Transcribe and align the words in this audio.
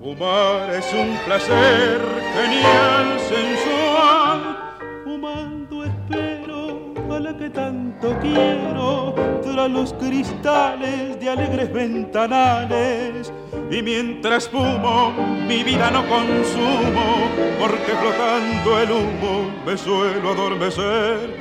Fumar 0.00 0.70
es 0.72 0.90
un 0.94 1.14
placer 1.26 2.00
genial, 2.32 3.20
sensual. 3.20 4.56
Fumando 5.04 5.84
espero 5.84 6.94
a 7.14 7.18
la 7.18 7.36
que 7.36 7.50
tanto 7.50 8.16
quiero 8.22 9.14
tras 9.42 9.70
los 9.70 9.92
cristales 9.92 11.20
de 11.20 11.28
alegres 11.28 11.70
ventanales. 11.70 13.30
Y 13.70 13.82
mientras 13.82 14.48
fumo, 14.48 15.12
mi 15.46 15.62
vida 15.62 15.90
no 15.90 16.08
consumo, 16.08 17.28
porque 17.60 17.92
flotando 17.92 18.80
el 18.80 18.90
humo 18.92 19.50
me 19.66 19.76
suelo 19.76 20.30
adormecer. 20.30 21.36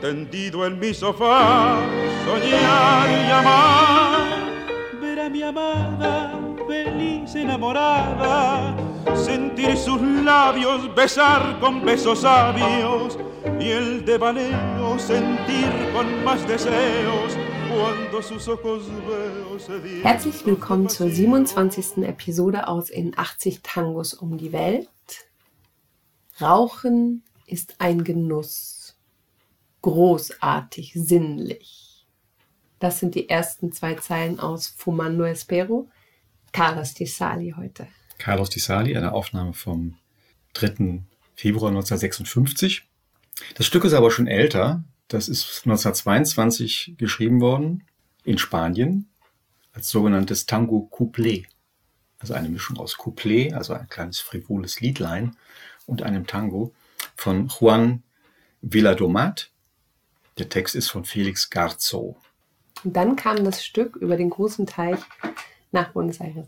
Tendido 0.00 0.66
en 0.66 0.80
mi 0.80 0.92
sofá, 0.92 1.76
soñar 2.26 3.08
y 3.08 3.30
amar, 3.30 5.00
ver 5.00 5.20
a 5.20 5.30
mi 5.30 5.42
amada 5.44 6.43
feliz 6.74 7.34
enamorada, 7.36 8.76
sentir 9.14 9.76
sus 9.76 10.00
labios 10.00 10.92
besar 10.94 11.60
con 11.60 11.84
besos 11.84 12.20
sabios 12.22 13.16
y 13.60 13.70
el 13.70 14.04
devaneo 14.04 14.98
sentir 14.98 15.70
con 15.92 16.24
más 16.24 16.46
deseos 16.48 17.32
Herzlich 20.02 20.46
willkommen 20.46 20.88
zur 20.88 21.10
27. 21.10 22.04
Episode 22.04 22.68
aus 22.68 22.88
In 22.88 23.18
80 23.18 23.62
Tangos 23.62 24.14
um 24.14 24.38
die 24.38 24.52
Welt. 24.52 24.88
Rauchen 26.40 27.24
ist 27.46 27.74
ein 27.80 28.04
Genuss. 28.04 28.96
Großartig, 29.82 30.92
sinnlich. 30.94 32.06
Das 32.78 33.00
sind 33.00 33.16
die 33.16 33.28
ersten 33.28 33.72
zwei 33.72 33.94
Zeilen 33.94 34.38
aus 34.38 34.68
Fumando 34.68 35.24
Espero. 35.24 35.88
Carlos 36.54 36.94
Di 36.94 37.04
Sali 37.04 37.52
heute. 37.56 37.88
Carlos 38.18 38.48
Di 38.48 38.60
Sali, 38.60 38.96
eine 38.96 39.12
Aufnahme 39.12 39.54
vom 39.54 39.96
3. 40.52 41.02
Februar 41.34 41.70
1956. 41.70 42.88
Das 43.56 43.66
Stück 43.66 43.82
ist 43.84 43.92
aber 43.92 44.12
schon 44.12 44.28
älter. 44.28 44.84
Das 45.08 45.28
ist 45.28 45.42
1922 45.64 46.94
geschrieben 46.96 47.40
worden 47.40 47.82
in 48.22 48.38
Spanien 48.38 49.08
als 49.72 49.90
sogenanntes 49.90 50.46
Tango 50.46 50.82
Couplet. 50.82 51.48
Also 52.20 52.34
eine 52.34 52.48
Mischung 52.48 52.78
aus 52.78 52.98
Couplet, 52.98 53.52
also 53.52 53.72
ein 53.72 53.88
kleines 53.88 54.20
frivoles 54.20 54.80
Liedlein 54.80 55.36
und 55.86 56.04
einem 56.04 56.24
Tango 56.24 56.72
von 57.16 57.48
Juan 57.48 58.04
Villadomat. 58.62 59.50
Der 60.38 60.48
Text 60.48 60.76
ist 60.76 60.88
von 60.88 61.04
Felix 61.04 61.50
Garzo. 61.50 62.16
Und 62.84 62.94
dann 62.94 63.16
kam 63.16 63.42
das 63.42 63.64
Stück 63.64 63.96
über 63.96 64.16
den 64.16 64.30
großen 64.30 64.66
Teich 64.66 65.00
nach 65.74 65.90
Buenos 65.92 66.20
Aires. 66.20 66.46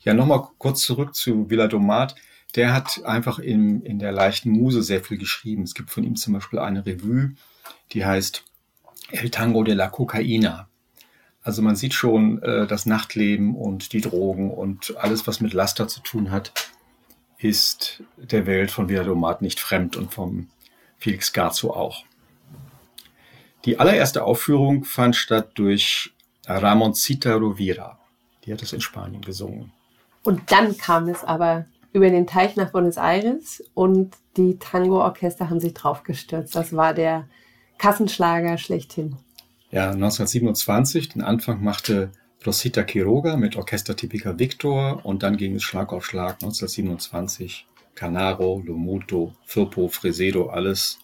Ja, 0.00 0.14
nochmal 0.14 0.46
kurz 0.56 0.80
zurück 0.80 1.14
zu 1.14 1.50
Villa 1.50 1.66
Domat. 1.66 2.14
Der 2.54 2.72
hat 2.72 3.04
einfach 3.04 3.38
in, 3.38 3.82
in 3.82 3.98
der 3.98 4.12
leichten 4.12 4.50
Muse 4.50 4.82
sehr 4.82 5.04
viel 5.04 5.18
geschrieben. 5.18 5.64
Es 5.64 5.74
gibt 5.74 5.90
von 5.90 6.04
ihm 6.04 6.16
zum 6.16 6.32
Beispiel 6.32 6.60
eine 6.60 6.86
Revue, 6.86 7.34
die 7.92 8.06
heißt 8.06 8.44
El 9.10 9.30
Tango 9.30 9.62
de 9.62 9.74
la 9.74 9.88
Cocaína. 9.88 10.68
Also 11.42 11.60
man 11.60 11.76
sieht 11.76 11.92
schon 11.92 12.42
äh, 12.42 12.66
das 12.66 12.86
Nachtleben 12.86 13.54
und 13.54 13.92
die 13.92 14.00
Drogen 14.00 14.50
und 14.50 14.96
alles, 14.96 15.26
was 15.26 15.40
mit 15.40 15.52
Laster 15.52 15.86
zu 15.86 16.00
tun 16.00 16.30
hat, 16.30 16.52
ist 17.38 18.02
der 18.16 18.46
Welt 18.46 18.70
von 18.70 18.88
Villa 18.88 19.04
Domat 19.04 19.42
nicht 19.42 19.60
fremd 19.60 19.96
und 19.96 20.14
vom 20.14 20.48
Felix 20.98 21.32
Garzo 21.32 21.72
auch. 21.72 22.04
Die 23.64 23.78
allererste 23.78 24.22
Aufführung 24.22 24.84
fand 24.84 25.16
statt 25.16 25.50
durch 25.54 26.12
Ramoncita 26.46 27.34
Rovira. 27.34 27.98
Die 28.46 28.52
hat 28.52 28.62
es 28.62 28.72
in 28.72 28.80
Spanien 28.80 29.22
gesungen. 29.22 29.72
Und 30.24 30.50
dann 30.50 30.76
kam 30.78 31.08
es 31.08 31.24
aber 31.24 31.66
über 31.92 32.10
den 32.10 32.26
Teich 32.26 32.56
nach 32.56 32.72
Buenos 32.72 32.96
Aires 32.96 33.62
und 33.74 34.16
die 34.36 34.58
Tango-Orchester 34.58 35.48
haben 35.48 35.60
sich 35.60 35.74
draufgestürzt. 35.74 36.54
Das 36.54 36.74
war 36.74 36.94
der 36.94 37.28
Kassenschlager 37.78 38.58
schlechthin. 38.58 39.16
Ja, 39.70 39.90
1927, 39.90 41.10
den 41.10 41.22
Anfang 41.22 41.62
machte 41.62 42.10
Rosita 42.44 42.82
Quiroga 42.84 43.36
mit 43.36 43.56
Orchester 43.56 43.96
Tipica 43.96 44.38
Victor 44.38 45.04
und 45.04 45.22
dann 45.22 45.36
ging 45.36 45.56
es 45.56 45.62
Schlag 45.62 45.92
auf 45.92 46.06
Schlag 46.06 46.34
1927. 46.34 47.66
Canaro, 47.94 48.62
Lomuto, 48.64 49.32
Firpo, 49.44 49.88
Fresedo, 49.88 50.50
alles, 50.50 50.98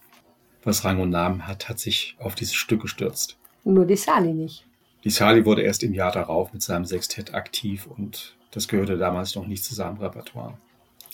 was 0.62 0.84
Rang 0.84 1.00
und 1.00 1.10
Namen 1.10 1.46
hat, 1.46 1.68
hat 1.68 1.78
sich 1.78 2.16
auf 2.18 2.34
dieses 2.34 2.54
Stück 2.54 2.82
gestürzt. 2.82 3.38
Nur 3.64 3.86
die 3.86 3.96
Sali 3.96 4.32
nicht. 4.32 4.66
Die 5.04 5.10
Sali 5.10 5.44
wurde 5.44 5.62
erst 5.62 5.82
im 5.82 5.94
Jahr 5.94 6.12
darauf 6.12 6.52
mit 6.52 6.62
seinem 6.62 6.84
Sextett 6.84 7.34
aktiv 7.34 7.86
und 7.86 8.36
das 8.52 8.68
gehörte 8.68 8.98
damals 8.98 9.34
noch 9.34 9.46
nicht 9.46 9.64
zu 9.64 9.74
seinem 9.74 9.96
Repertoire. 9.96 10.54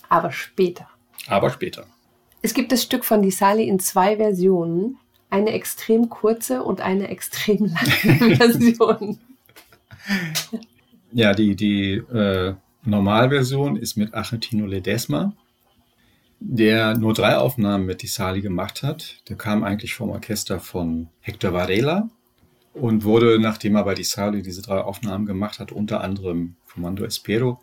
Aber 0.09 0.31
später. 0.33 0.89
Aber 1.27 1.51
später. 1.51 1.87
Es 2.43 2.55
gibt 2.55 2.73
das 2.73 2.83
Stück 2.83 3.05
von 3.05 3.23
Di 3.23 3.31
Sali 3.31 3.67
in 3.67 3.81
zwei 3.81 4.17
Versionen. 4.17 4.99
Eine 5.31 5.53
extrem 5.53 6.09
kurze 6.09 6.63
und 6.63 6.81
eine 6.81 7.09
extrem 7.09 7.67
lange 7.67 8.37
Version. 8.37 9.19
Ja, 11.13 11.35
die, 11.35 11.55
die 11.55 11.95
äh, 11.95 12.55
Normalversion 12.85 13.77
ist 13.77 13.97
mit 13.97 14.15
Argentino 14.15 14.67
Ledesma, 14.67 15.35
der 16.41 16.97
nur 16.97 17.13
drei 17.13 17.37
Aufnahmen 17.37 17.85
mit 17.85 18.03
Di 18.03 18.07
Sali 18.07 18.41
gemacht 18.41 18.83
hat. 18.83 19.17
Der 19.29 19.37
kam 19.37 19.65
eigentlich 19.65 19.95
vom 19.95 20.11
Orchester 20.11 20.61
von 20.61 21.09
Hector 21.21 21.53
Varela 21.53 22.09
und 22.75 23.05
wurde, 23.05 23.39
nachdem 23.39 23.77
er 23.77 23.85
bei 23.85 23.95
Di 23.95 24.05
Sali 24.05 24.43
diese 24.43 24.63
drei 24.63 24.81
Aufnahmen 24.81 25.27
gemacht 25.27 25.59
hat, 25.59 25.73
unter 25.73 26.01
anderem 26.01 26.57
Comando 26.73 27.05
Espero, 27.05 27.61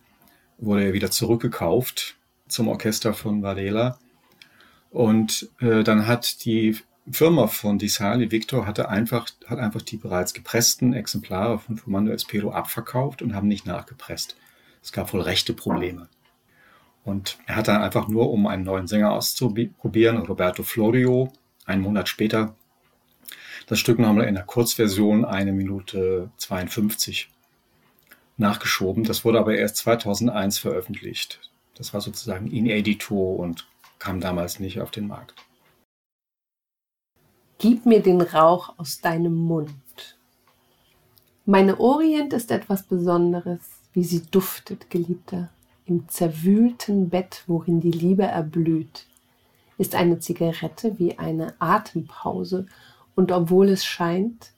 wurde 0.57 0.85
er 0.85 0.93
wieder 0.93 1.11
zurückgekauft 1.11 2.17
zum 2.47 2.67
Orchester 2.67 3.13
von 3.13 3.41
Varela. 3.41 3.99
Und 4.89 5.49
äh, 5.59 5.83
dann 5.83 6.07
hat 6.07 6.45
die 6.45 6.77
Firma 7.09 7.47
von 7.47 7.77
Di 7.77 7.88
Sali, 7.88 8.31
Victor, 8.31 8.66
hatte 8.66 8.89
einfach, 8.89 9.27
hat 9.45 9.59
einfach 9.59 9.81
die 9.81 9.97
bereits 9.97 10.33
gepressten 10.33 10.93
Exemplare 10.93 11.59
von 11.59 11.77
Comando 11.77 12.11
Espero 12.11 12.51
abverkauft 12.51 13.22
und 13.22 13.35
haben 13.35 13.47
nicht 13.47 13.66
nachgepresst. 13.66 14.35
Es 14.81 14.91
gab 14.91 15.13
wohl 15.13 15.22
rechte 15.22 15.53
Probleme. 15.53 16.07
Und 17.03 17.37
er 17.45 17.57
hat 17.57 17.67
dann 17.67 17.83
einfach 17.83 18.07
nur, 18.07 18.31
um 18.31 18.47
einen 18.47 18.63
neuen 18.63 18.87
Sänger 18.87 19.11
auszuprobieren, 19.11 20.17
Roberto 20.17 20.63
Florio, 20.63 21.31
einen 21.66 21.83
Monat 21.83 22.09
später 22.09 22.55
das 23.67 23.79
Stück 23.79 23.99
nochmal 23.99 24.27
in 24.27 24.35
der 24.35 24.43
Kurzversion 24.43 25.25
eine 25.25 25.51
Minute 25.51 26.29
52 26.37 27.29
nachgeschoben. 28.37 29.03
Das 29.03 29.25
wurde 29.25 29.39
aber 29.39 29.55
erst 29.55 29.77
2001 29.77 30.57
veröffentlicht. 30.57 31.39
Das 31.75 31.93
war 31.93 32.01
sozusagen 32.01 32.47
in 32.51 32.67
Editor 32.67 33.39
und 33.39 33.67
kam 33.99 34.19
damals 34.19 34.59
nicht 34.59 34.81
auf 34.81 34.91
den 34.91 35.07
Markt. 35.07 35.33
Gib 37.57 37.85
mir 37.85 38.01
den 38.01 38.21
Rauch 38.21 38.73
aus 38.77 39.01
deinem 39.01 39.35
Mund. 39.35 39.71
Meine 41.45 41.79
Orient 41.79 42.33
ist 42.33 42.51
etwas 42.51 42.83
Besonderes, 42.83 43.61
wie 43.93 44.03
sie 44.03 44.23
duftet, 44.23 44.89
Geliebter. 44.89 45.49
Im 45.85 46.09
zerwühlten 46.09 47.09
Bett, 47.09 47.43
worin 47.47 47.79
die 47.79 47.91
Liebe 47.91 48.23
erblüht, 48.23 49.05
ist 49.77 49.95
eine 49.95 50.19
Zigarette 50.19 50.97
wie 50.99 51.17
eine 51.17 51.53
Atempause 51.59 52.65
und 53.15 53.31
obwohl 53.31 53.69
es 53.69 53.85
scheint, 53.85 54.51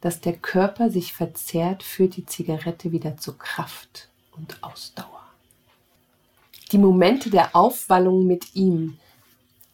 dass 0.00 0.20
der 0.20 0.34
Körper 0.34 0.90
sich 0.90 1.12
verzehrt, 1.12 1.82
führt 1.82 2.16
die 2.16 2.26
Zigarette 2.26 2.92
wieder 2.92 3.16
zu 3.16 3.34
Kraft 3.34 4.08
und 4.36 4.58
Ausdauer. 4.62 5.22
Die 6.72 6.78
Momente 6.78 7.30
der 7.30 7.54
Aufwallung 7.54 8.26
mit 8.26 8.54
ihm, 8.54 8.98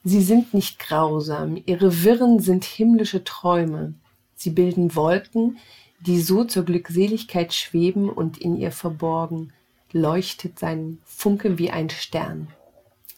sie 0.05 0.23
sind 0.23 0.53
nicht 0.53 0.79
grausam, 0.79 1.63
ihre 1.65 2.03
Wirren 2.05 2.41
sind 2.41 2.65
himmlische 2.65 3.25
Träume. 3.25 3.95
Sie 4.35 4.51
bilden 4.51 4.95
Wolken, 4.95 5.59
die 6.01 6.21
so 6.21 6.45
zur 6.45 6.65
Glückseligkeit 6.65 7.53
schweben 7.55 8.09
und 8.09 8.39
in 8.39 8.57
ihr 8.57 8.71
verborgen 8.73 9.53
leuchtet 9.93 10.59
sein 10.59 10.99
Funke 11.05 11.59
wie 11.59 11.71
ein 11.71 11.91
Stern. 11.91 12.49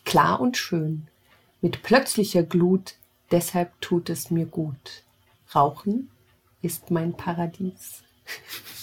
Klar 0.04 0.40
und 0.40 0.56
schön, 0.56 1.08
mit 1.60 1.82
plötzlicher 1.82 2.42
Glut, 2.42 2.94
deshalb 3.30 3.80
tut 3.80 4.08
es 4.08 4.30
mir 4.30 4.46
gut. 4.46 5.02
Rauchen 5.54 6.10
ist 6.62 6.90
mein 6.90 7.16
Paradies. 7.16 8.02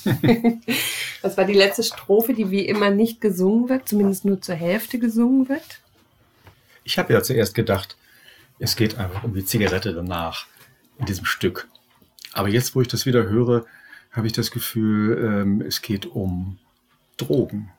das 1.22 1.38
war 1.38 1.46
die 1.46 1.54
letzte 1.54 1.84
Strophe, 1.84 2.34
die 2.34 2.52
wie 2.52 2.66
immer 2.66 2.90
nicht 2.90 3.22
gesungen 3.22 3.70
wird, 3.70 3.88
zumindest 3.88 4.26
nur 4.26 4.42
zur 4.42 4.56
Hälfte 4.56 5.00
gesungen 5.00 5.50
wird. 5.50 5.82
Ich 6.84 6.98
habe 6.98 7.14
ja 7.14 7.22
zuerst 7.22 7.54
gedacht, 7.54 7.98
es 8.60 8.76
geht 8.76 8.98
einfach 8.98 9.24
um 9.24 9.34
die 9.34 9.46
Zigarette 9.46 9.94
danach 9.94 10.48
in 10.98 11.06
diesem 11.06 11.26
Stück. 11.26 11.68
Aber 12.34 12.50
jetzt, 12.50 12.76
wo 12.76 12.82
ich 12.82 12.88
das 12.88 13.06
wieder 13.06 13.30
höre, 13.30 13.66
habe 14.12 14.28
ich 14.28 14.34
das 14.34 14.52
Gefühl, 14.52 15.18
ähm, 15.24 15.62
es 15.62 15.82
geht 15.82 16.06
um 16.06 16.58
Drogen. 17.18 17.72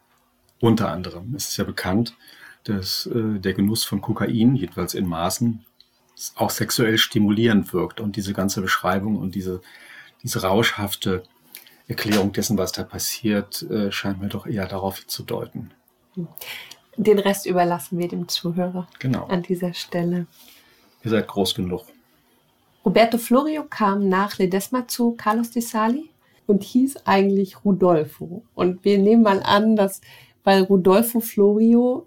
Unter 0.60 0.90
anderem. 0.90 1.34
Es 1.36 1.48
ist 1.50 1.56
ja 1.56 1.64
bekannt, 1.64 2.16
dass 2.64 3.06
äh, 3.06 3.38
der 3.38 3.54
Genuss 3.54 3.84
von 3.84 4.00
Kokain, 4.00 4.56
jedenfalls 4.56 4.94
in 4.94 5.06
Maßen, 5.06 5.64
auch 6.36 6.50
sexuell 6.50 6.98
stimulierend 6.98 7.72
wirkt. 7.72 8.00
Und 8.00 8.16
diese 8.16 8.32
ganze 8.32 8.60
Beschreibung 8.60 9.16
und 9.16 9.34
diese, 9.34 9.60
diese 10.22 10.42
rauschhafte 10.42 11.22
Erklärung 11.86 12.32
dessen, 12.32 12.58
was 12.58 12.72
da 12.72 12.84
passiert, 12.84 13.62
äh, 13.62 13.90
scheint 13.90 14.20
mir 14.20 14.28
doch 14.28 14.46
eher 14.46 14.66
darauf 14.66 15.06
zu 15.06 15.22
deuten. 15.22 15.70
Den 16.96 17.18
Rest 17.18 17.46
überlassen 17.46 17.98
wir 17.98 18.08
dem 18.08 18.28
Zuhörer 18.28 18.88
Genau. 18.98 19.26
an 19.26 19.42
dieser 19.42 19.72
Stelle. 19.72 20.26
Ihr 21.04 21.10
seid 21.10 21.28
groß 21.28 21.54
genug. 21.54 21.84
Roberto 22.84 23.18
Florio 23.18 23.64
kam 23.64 24.08
nach 24.08 24.38
Ledesma 24.38 24.88
zu 24.88 25.12
Carlos 25.12 25.50
Di 25.50 25.60
Sali 25.60 26.10
und 26.46 26.64
hieß 26.64 27.06
eigentlich 27.06 27.64
Rudolfo. 27.64 28.42
Und 28.54 28.84
wir 28.84 28.98
nehmen 28.98 29.22
mal 29.22 29.42
an, 29.42 29.76
dass 29.76 30.00
weil 30.44 30.62
Rudolfo 30.62 31.20
Florio 31.20 32.06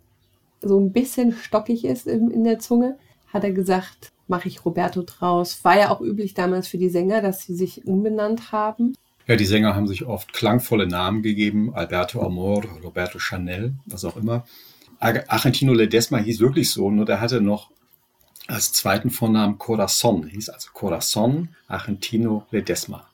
so 0.61 0.79
ein 0.79 0.91
bisschen 0.91 1.31
stockig 1.33 1.85
ist 1.85 2.07
in, 2.07 2.31
in 2.31 2.43
der 2.43 2.57
Zunge, 2.57 2.97
hat 3.33 3.43
er 3.43 3.51
gesagt, 3.51 4.11
mache 4.27 4.47
ich 4.47 4.65
Roberto 4.65 5.03
draus. 5.03 5.63
War 5.63 5.77
ja 5.77 5.89
auch 5.91 6.01
üblich 6.01 6.33
damals 6.33 6.67
für 6.67 6.77
die 6.77 6.89
Sänger, 6.89 7.21
dass 7.21 7.43
sie 7.43 7.55
sich 7.55 7.85
umbenannt 7.85 8.51
haben. 8.51 8.95
Ja, 9.27 9.35
die 9.35 9.45
Sänger 9.45 9.75
haben 9.75 9.87
sich 9.87 10.05
oft 10.05 10.33
klangvolle 10.33 10.87
Namen 10.87 11.21
gegeben. 11.21 11.73
Alberto 11.73 12.21
Amor, 12.21 12.63
Roberto 12.83 13.19
Chanel, 13.19 13.73
was 13.85 14.05
auch 14.05 14.17
immer. 14.17 14.45
Argentino 14.99 15.73
Ledesma 15.73 16.17
hieß 16.17 16.39
wirklich 16.39 16.71
so, 16.71 16.91
nur 16.91 17.05
der 17.05 17.21
hatte 17.21 17.41
noch 17.41 17.71
als 18.47 18.71
zweiten 18.71 19.09
Vornamen 19.09 19.57
Corazon, 19.57 20.27
hieß 20.27 20.49
also 20.49 20.69
Corazon 20.73 21.49
Argentino 21.67 22.45
Ledesma. 22.51 23.07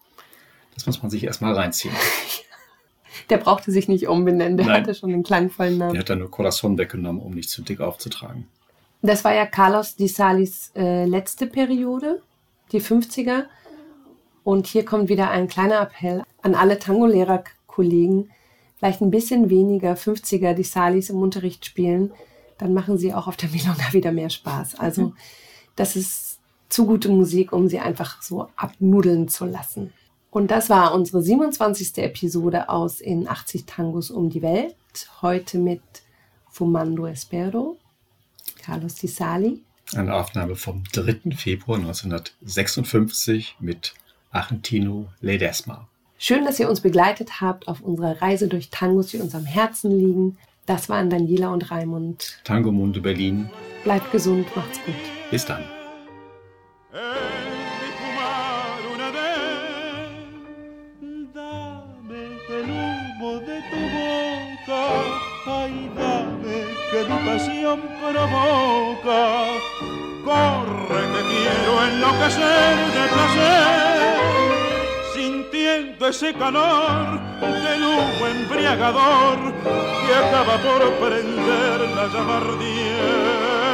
Das 0.74 0.86
muss 0.86 1.02
man 1.02 1.10
sich 1.10 1.24
erstmal 1.24 1.54
reinziehen. 1.54 1.94
Der 3.30 3.38
brauchte 3.38 3.72
sich 3.72 3.90
nicht 3.90 4.08
umbenennen, 4.08 4.58
der 4.58 4.68
Nein. 4.68 4.82
hatte 4.84 4.96
schon 4.96 5.12
einen 5.12 5.24
klangvollen 5.24 5.78
Namen. 5.78 5.94
Der 5.94 6.02
hat 6.02 6.10
dann 6.10 6.20
nur 6.20 6.32
Corazon 6.32 6.78
weggenommen, 6.78 7.22
um 7.22 7.34
nicht 7.34 7.50
zu 7.50 7.62
dick 7.62 7.82
aufzutragen. 7.82 8.48
Das 9.02 9.24
war 9.24 9.34
ja 9.34 9.46
Carlos 9.46 9.96
Di 9.96 10.08
Salis 10.08 10.72
äh, 10.76 11.06
letzte 11.06 11.48
Periode, 11.48 12.22
die 12.72 12.82
50er. 12.82 13.46
Und 14.44 14.68
hier 14.68 14.86
kommt 14.86 15.10
wieder 15.10 15.30
ein 15.30 15.48
kleiner 15.48 15.82
Appell 15.82 16.24
an 16.42 16.56
alle 16.56 16.80
Tango-Lehrer-Kollegen, 16.80 18.32
vielleicht 18.78 19.02
ein 19.02 19.12
bisschen 19.12 19.50
weniger 19.50 19.94
50er 19.94 20.54
Di 20.54 20.64
Salis 20.64 21.10
im 21.10 21.22
Unterricht 21.22 21.66
spielen, 21.66 22.12
dann 22.58 22.74
machen 22.74 22.98
sie 22.98 23.14
auch 23.14 23.28
auf 23.28 23.38
der 23.38 23.50
Milonga 23.50 23.92
wieder 23.92 24.12
mehr 24.12 24.30
Spaß. 24.30 24.80
Also 24.80 25.14
das 25.76 25.96
ist 25.96 26.40
zu 26.70 26.86
gute 26.86 27.10
Musik, 27.10 27.54
um 27.54 27.68
sie 27.68 27.80
einfach 27.80 28.22
so 28.22 28.48
abnudeln 28.56 29.28
zu 29.28 29.46
lassen. 29.46 29.94
Und 30.32 30.52
das 30.52 30.70
war 30.70 30.94
unsere 30.94 31.22
27. 31.22 31.98
Episode 31.98 32.70
aus 32.70 33.02
In 33.02 33.28
80 33.28 33.66
Tangos 33.66 34.12
um 34.12 34.30
die 34.30 34.42
Welt. 34.42 34.76
Heute 35.22 35.58
mit 35.58 35.82
Fumando 36.50 37.06
Espero, 37.06 37.78
Carlos 38.62 38.96
Di 38.96 39.08
Sali. 39.08 39.62
Eine 39.96 40.14
Aufnahme 40.16 40.56
vom 40.56 40.84
3. 40.92 41.36
Februar 41.36 41.80
1956 41.80 43.56
mit 43.60 43.94
Argentino 44.32 45.08
Ledesma. 45.22 45.88
Schön, 46.18 46.46
dass 46.46 46.60
ihr 46.60 46.70
uns 46.70 46.82
begleitet 46.82 47.42
habt 47.42 47.68
auf 47.68 47.82
unserer 47.82 48.22
Reise 48.22 48.48
durch 48.48 48.70
Tangos, 48.70 49.08
die 49.08 49.18
uns 49.18 49.36
am 49.36 49.46
Herzen 49.46 49.92
liegen. 49.92 50.38
Das 50.66 50.90
waren 50.90 51.10
Daniela 51.10 51.54
und 51.54 51.72
Raimund. 51.72 52.40
Tango 52.44 52.72
Mundo 52.72 53.02
Berlin. 53.02 53.50
Bleibt 53.84 54.12
gesund, 54.12 54.48
macht's 54.56 54.80
gut. 54.86 54.96
Bis 55.32 55.46
dann. 55.46 55.64
Mi 67.08 67.18
pasión 67.26 67.82
provoca, 68.02 69.24
corre 70.26 71.02
que 71.14 71.22
quiero 71.32 71.72
enloquecer 71.88 72.76
de 72.96 73.04
placer, 73.14 74.50
sintiendo 75.16 76.08
ese 76.08 76.34
calor 76.34 77.20
del 77.40 77.84
humo 77.84 78.28
embriagador 78.28 79.38
que 80.06 80.16
acaba 80.16 80.56
por 80.58 80.82
prender 80.96 81.80
la 81.96 82.08
llama 82.08 82.38
ardiente 82.38 83.68